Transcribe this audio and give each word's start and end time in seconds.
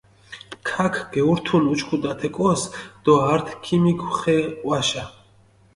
ქაქ 0.67 0.95
გეურთუნ 1.13 1.63
უჩქუდუ 1.71 2.07
ათე 2.11 2.29
კოს 2.35 2.61
დო 3.03 3.13
ართი 3.33 3.53
ქიმიგუ 3.63 4.09
ხე 4.17 4.37
ჸვაშა. 4.59 5.03